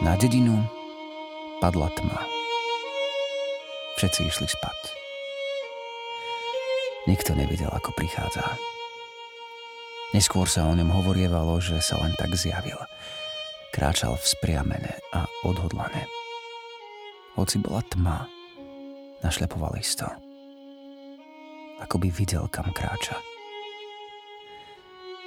[0.00, 0.64] Na dedinu
[1.60, 2.24] padla tma.
[4.00, 4.80] Všetci išli spať.
[7.04, 8.40] Nikto nevidel, ako prichádza.
[10.16, 12.80] Neskôr sa o ňom hovorievalo, že sa len tak zjavil.
[13.76, 16.08] Kráčal vzpriamené a odhodlané.
[17.36, 18.24] Hoci bola tma,
[19.20, 20.08] našlepoval isto.
[21.84, 23.20] Ako by videl, kam kráča.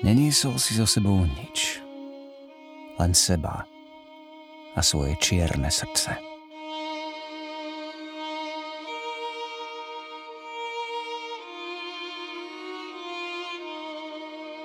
[0.00, 1.76] Neniesol si so sebou nič.
[2.96, 3.68] Len seba
[4.72, 6.16] a svoje čierne srdce.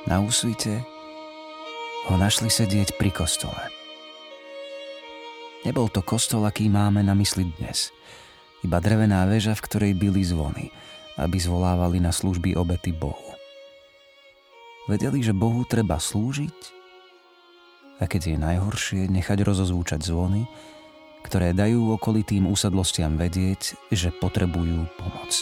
[0.07, 0.87] Na úsvite
[2.07, 3.59] ho našli sedieť pri kostole.
[5.67, 7.91] Nebol to kostol, aký máme na mysli dnes.
[8.63, 10.71] Iba drevená väža, v ktorej byli zvony,
[11.19, 13.35] aby zvolávali na služby obety Bohu.
[14.87, 16.76] Vedeli, že Bohu treba slúžiť
[17.97, 20.45] a keď je najhoršie, nechať rozozvúčať zvony,
[21.25, 25.33] ktoré dajú okolitým úsadlostiam vedieť, že potrebujú pomoc.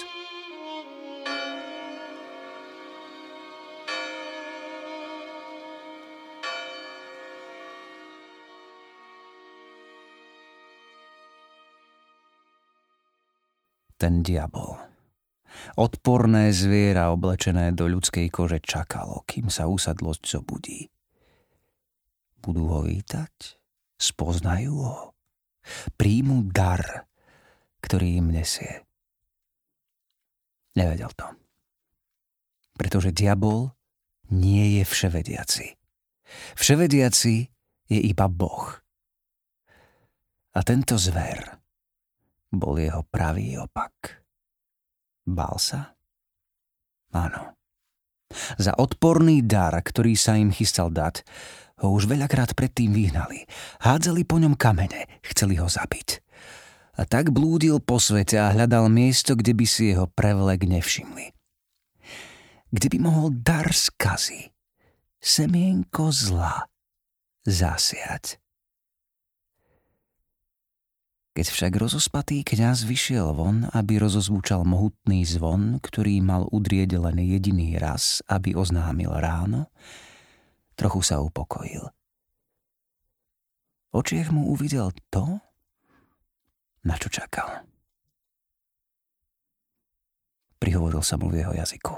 [13.96, 14.76] Ten diabol.
[15.80, 20.95] Odporné zviera oblečené do ľudskej kože čakalo, kým sa úsadlosť zobudí.
[22.46, 23.58] Budú ho vítať?
[23.98, 25.18] Spoznajú ho?
[25.98, 27.10] Príjmu dar,
[27.82, 28.86] ktorý im nesie.
[30.78, 31.26] Nevedel to.
[32.78, 33.74] Pretože diabol
[34.30, 35.74] nie je vševediaci.
[36.54, 37.36] Vševediaci
[37.90, 38.78] je iba Boh.
[40.54, 41.66] A tento zver
[42.54, 44.22] bol jeho pravý opak.
[45.26, 45.98] Bál sa?
[47.10, 47.58] Áno.
[48.60, 51.24] Za odporný dar, ktorý sa im chystal dať,
[51.84, 53.44] ho už veľakrát predtým vyhnali.
[53.84, 56.24] Hádzali po ňom kamene, chceli ho zabiť.
[56.96, 61.36] A tak blúdil po svete a hľadal miesto, kde by si jeho prevlek nevšimli.
[62.72, 64.56] Kde by mohol dar skazy,
[65.20, 66.72] semienko zla,
[67.44, 68.40] zasiať.
[71.36, 77.76] Keď však rozospatý kňaz vyšiel von, aby rozozvúčal mohutný zvon, ktorý mal udrieť len jediný
[77.76, 79.68] raz, aby oznámil ráno,
[80.76, 81.88] Trochu sa upokojil.
[83.90, 85.40] V očiach mu uvidel to,
[86.84, 87.64] na čo čakal.
[90.60, 91.96] Prihovoril sa mu v jeho jazyku.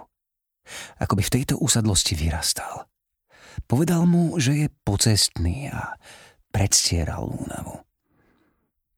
[1.02, 2.86] Ako by v tejto úsadlosti vyrastal.
[3.66, 5.98] Povedal mu, že je pocestný a
[6.54, 7.82] predstieral únavu.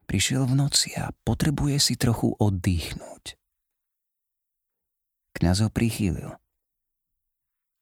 [0.09, 3.37] Prišiel v noci a potrebuje si trochu oddychnúť.
[5.37, 6.35] Kňaz ho prichýlil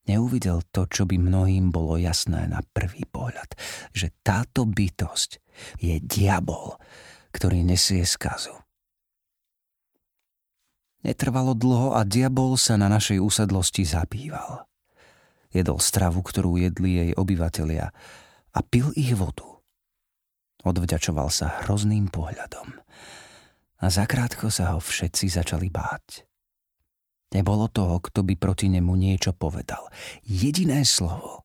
[0.07, 3.53] neuvidel to, čo by mnohým bolo jasné na prvý pohľad,
[3.91, 5.43] že táto bytosť
[5.83, 6.79] je diabol,
[7.35, 8.55] ktorý nesie skazu.
[11.05, 14.65] Netrvalo dlho a diabol sa na našej úsadlosti zabýval.
[15.53, 17.93] Jedol stravu, ktorú jedli jej obyvatelia
[18.51, 19.45] a pil ich vodu.
[20.65, 22.75] Odvďačoval sa hrozným pohľadom
[23.77, 26.25] a zakrátko sa ho všetci začali báť.
[27.35, 29.91] Nebolo toho, kto by proti nemu niečo povedal.
[30.23, 31.43] Jediné slovo.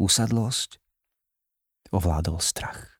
[0.00, 0.80] Usadlosť
[1.92, 2.96] ovládol strach.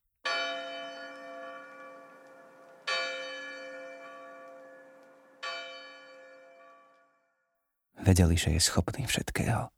[8.00, 9.72] Vedeli, že je schopný všetkého.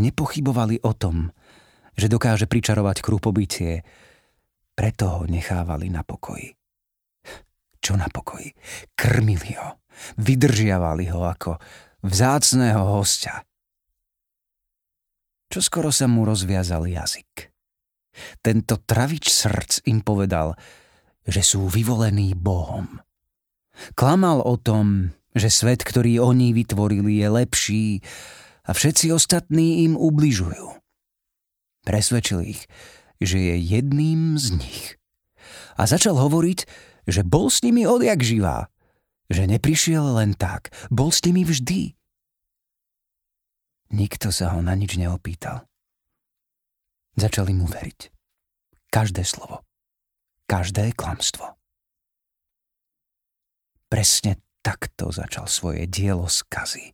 [0.00, 1.28] Nepochybovali o tom,
[1.98, 3.82] že dokáže pričarovať krupobytie,
[4.72, 6.54] preto ho nechávali na pokoji.
[7.82, 8.54] Čo na pokoji?
[8.94, 9.87] Krmili ho
[10.18, 11.58] Vydržiavali ho ako
[12.04, 13.42] vzácného hostia.
[15.48, 17.50] Čo skoro sa mu rozviazal jazyk.
[18.42, 20.58] Tento travič srdc im povedal,
[21.24, 23.00] že sú vyvolení Bohom.
[23.94, 27.86] Klamal o tom, že svet, ktorý oni vytvorili, je lepší
[28.66, 30.82] a všetci ostatní im ubližujú.
[31.86, 32.66] Presvedčil ich,
[33.22, 34.84] že je jedným z nich.
[35.78, 36.66] A začal hovoriť,
[37.08, 38.68] že bol s nimi odjak živá
[39.28, 41.92] že neprišiel len tak, bol s nimi vždy.
[43.92, 45.64] Nikto sa ho na nič neopýtal.
[47.16, 48.12] Začali mu veriť.
[48.88, 49.64] Každé slovo.
[50.48, 51.56] Každé klamstvo.
[53.88, 56.92] Presne takto začal svoje dielo skazy.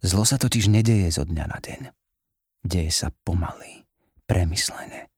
[0.00, 1.82] Zlo sa totiž nedeje zo dňa na deň.
[2.64, 3.84] Deje sa pomaly,
[4.24, 5.10] premyslené,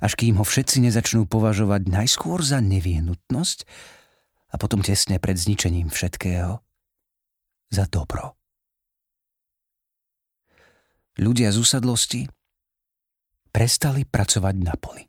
[0.00, 3.66] až kým ho všetci nezačnú považovať najskôr za nevyhnutnosť,
[4.50, 6.58] a potom tesne pred zničením všetkého
[7.70, 8.34] za dobro.
[11.18, 12.22] Ľudia z usadlosti
[13.50, 15.06] prestali pracovať na poli.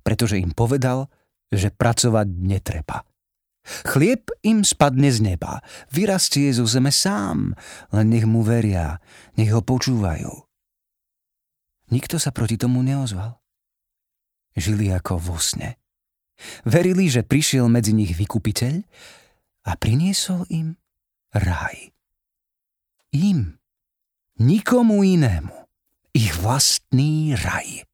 [0.00, 1.08] Pretože im povedal,
[1.52, 3.04] že pracovať netreba.
[3.66, 5.58] Chlieb im spadne z neba,
[5.90, 7.58] vyrastie zo zeme sám,
[7.90, 9.02] len nech mu veria,
[9.34, 10.30] nech ho počúvajú.
[11.90, 13.38] Nikto sa proti tomu neozval.
[14.54, 15.78] Žili ako vo sne.
[16.68, 18.74] Verili, že prišiel medzi nich vykupiteľ
[19.66, 20.76] a priniesol im
[21.32, 21.90] raj.
[23.16, 23.56] Im,
[24.38, 25.54] nikomu inému,
[26.12, 27.88] ich vlastný raj.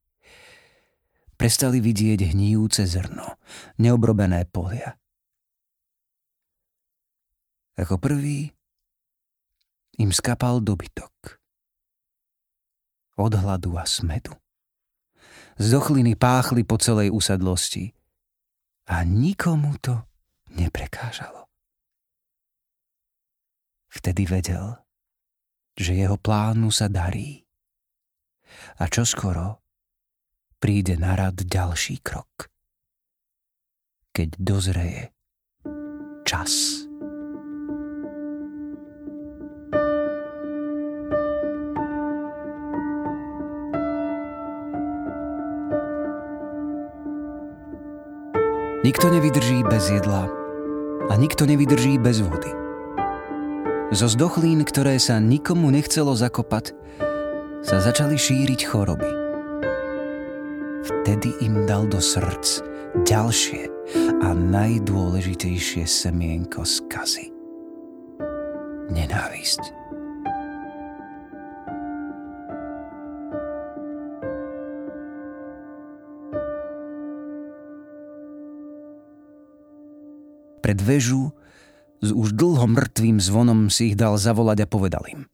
[1.39, 3.39] Prestali vidieť hníjúce zrno,
[3.79, 4.95] neobrobené polia.
[7.75, 8.53] Ako prvý
[9.99, 11.41] im skapal dobytok.
[13.19, 14.33] Od hladu a smedu.
[15.61, 17.93] Z dochliny páchli po celej usadlosti
[18.89, 19.95] a nikomu to
[20.57, 21.47] neprekážalo.
[23.93, 24.81] Vtedy vedel,
[25.77, 27.45] že jeho plánu sa darí.
[28.81, 29.61] A čo skoro
[30.63, 32.49] príde na rad ďalší krok.
[34.13, 35.13] Keď dozreje
[36.23, 36.82] čas.
[48.83, 50.27] Nikto nevydrží bez jedla
[51.07, 52.51] a nikto nevydrží bez vody.
[53.95, 56.75] Zo zdochlín, ktoré sa nikomu nechcelo zakopať,
[57.63, 59.07] sa začali šíriť choroby.
[60.83, 62.67] Vtedy im dal do srdc
[63.07, 63.71] ďalšie
[64.19, 67.31] a najdôležitejšie semienko skazy.
[68.91, 69.63] Nenávisť.
[80.73, 81.37] Pred väžu
[82.01, 85.29] s už dlho mŕtvým zvonom si ich dal zavolať a povedal im.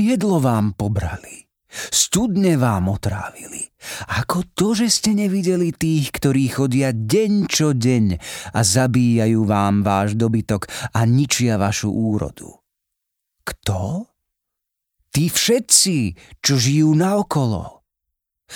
[0.00, 1.44] Jedlo vám pobrali,
[1.92, 3.68] studne vám otrávili.
[4.08, 8.16] Ako to, že ste nevideli tých, ktorí chodia deň čo deň
[8.56, 12.48] a zabíjajú vám váš dobytok a ničia vašu úrodu.
[13.44, 14.08] Kto?
[15.12, 15.96] Tí všetci,
[16.40, 17.84] čo žijú naokolo.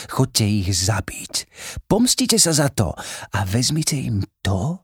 [0.08, 1.44] Chodte ich zabiť.
[1.84, 2.96] Pomstite sa za to
[3.36, 4.80] a vezmite im to,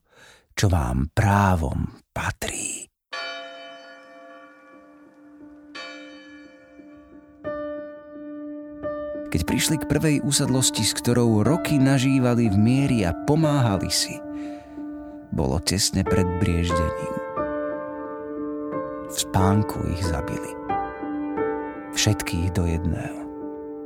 [0.59, 2.91] čo vám právom patrí.
[9.31, 14.19] Keď prišli k prvej úsadlosti, s ktorou roky nažívali v miery a pomáhali si,
[15.31, 17.15] bolo tesne pred brieždením.
[19.07, 20.51] V spánku ich zabili.
[21.95, 23.19] Všetkých do jedného.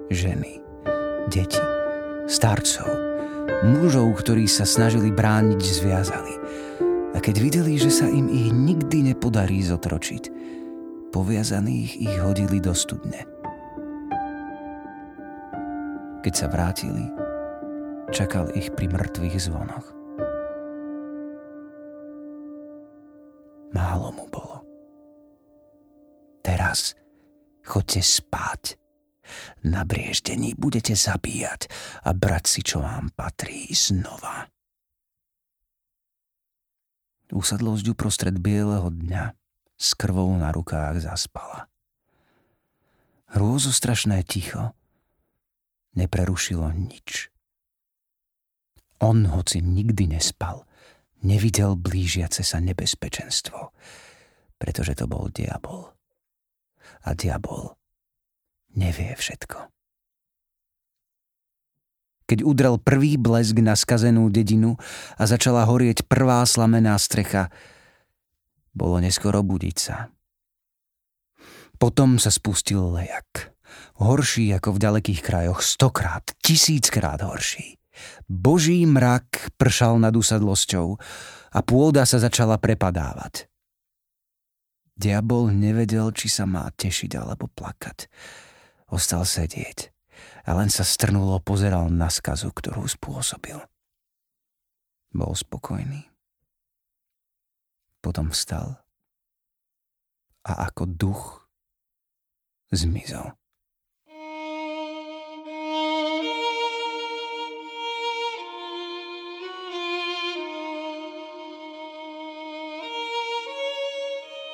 [0.10, 0.58] Ženy,
[1.30, 1.62] deti,
[2.26, 2.90] starcov,
[3.62, 6.43] mužov, ktorí sa snažili brániť, zviazali.
[7.24, 10.28] Keď videli, že sa im ich nikdy nepodarí zotročiť,
[11.16, 13.24] poviazaných ich hodili do studne.
[16.20, 17.08] Keď sa vrátili,
[18.12, 19.88] čakal ich pri mŕtvych zvonoch.
[23.72, 24.60] Málo mu bolo.
[26.44, 26.92] Teraz
[27.64, 28.76] chodte spať.
[29.64, 31.72] Na brieždení budete zabíjať
[32.04, 34.53] a brať si, čo vám patrí znova.
[37.34, 39.34] Usadlosť uprostred bieleho dňa
[39.74, 41.66] s krvou na rukách zaspala.
[43.34, 44.78] Hrôzostrašné ticho
[45.98, 47.34] neprerušilo nič.
[49.02, 50.70] On, hoci nikdy nespal,
[51.26, 53.74] nevidel blížiace sa nebezpečenstvo,
[54.62, 55.90] pretože to bol diabol.
[57.04, 57.74] A diabol
[58.78, 59.74] nevie všetko
[62.26, 64.80] keď udrel prvý blesk na skazenú dedinu
[65.20, 67.52] a začala horieť prvá slamená strecha,
[68.74, 70.10] bolo neskoro budiť sa.
[71.78, 73.54] Potom sa spustil lejak.
[74.02, 77.78] Horší ako v ďalekých krajoch, stokrát, tisíckrát horší.
[78.26, 80.98] Boží mrak pršal nad usadlosťou
[81.54, 83.46] a pôda sa začala prepadávať.
[84.98, 88.10] Diabol nevedel, či sa má tešiť alebo plakať.
[88.90, 89.93] Ostal sedieť
[90.44, 93.60] a len sa strnulo pozeral na skazu, ktorú spôsobil.
[95.16, 96.12] Bol spokojný.
[98.04, 98.84] Potom vstal
[100.44, 101.24] a ako duch
[102.76, 103.32] zmizol.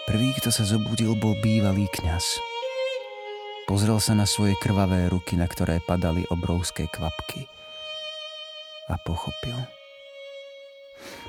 [0.10, 2.49] Prvý, kto sa zobudil, bol bývalý kňaz.
[3.70, 7.46] Pozrel sa na svoje krvavé ruky, na ktoré padali obrovské kvapky.
[8.90, 9.54] A pochopil.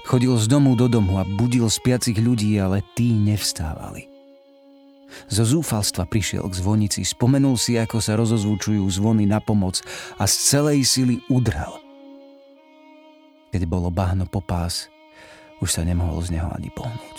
[0.09, 4.09] Chodil z domu do domu a budil spiacich ľudí, ale tí nevstávali.
[5.29, 9.85] Zo zúfalstva prišiel k zvonici, spomenul si, ako sa rozozvučujú zvony na pomoc
[10.17, 11.77] a z celej sily udrel.
[13.53, 14.89] Keď bolo bahno po pás,
[15.61, 17.17] už sa nemohol z neho ani pohnúť.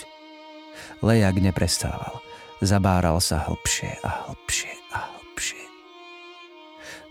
[0.98, 2.18] Lejak neprestával.
[2.58, 4.71] Zabáral sa hlbšie a hlbšie.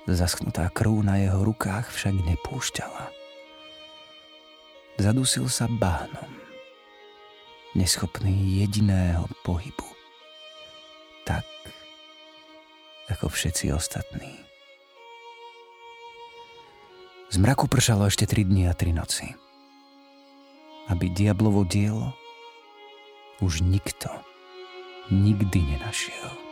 [0.10, 3.13] Zaschnutá krv na jeho rukách však nepúšťala.
[4.98, 6.29] Zadusil sa bahnom,
[7.74, 9.91] neschopný jediného pohybu
[11.25, 11.48] tak,
[13.08, 14.36] ako všetci ostatní.
[17.31, 19.31] Z mraku pršalo ešte tri dni a tri noci.
[20.91, 22.12] Aby diablovo dielo
[23.39, 24.12] už nikto
[25.08, 26.50] nikdy nenašiel.